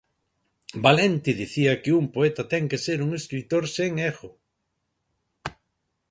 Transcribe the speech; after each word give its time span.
Valente 0.85 1.31
dicía 1.41 1.73
que 1.83 1.91
un 2.01 2.05
poeta 2.15 2.43
ten 2.51 2.63
que 2.71 2.77
ser 2.85 2.99
un 3.05 3.11
escritor 3.19 3.63
sen 3.75 3.93
ego. 4.11 4.29